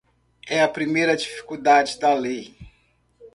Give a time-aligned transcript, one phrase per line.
[0.47, 2.57] É a primeira dificuldade da lei.